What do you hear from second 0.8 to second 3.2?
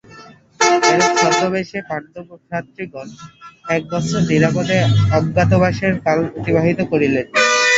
এইরূপ ছদ্মবেশে পাণ্ডবভাতৃগণ